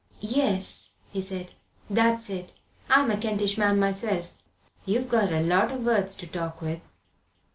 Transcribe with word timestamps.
"Yes," 0.33 0.93
he 1.11 1.21
said, 1.21 1.51
"that's 1.87 2.27
it 2.31 2.53
I'm 2.89 3.11
a 3.11 3.17
Kentish 3.17 3.55
man 3.55 3.77
myself. 3.79 4.35
You've 4.83 5.09
got 5.09 5.31
a 5.31 5.41
lot 5.41 5.71
o' 5.71 5.77
words 5.77 6.15
to 6.15 6.25
talk 6.25 6.59
with." 6.59 6.87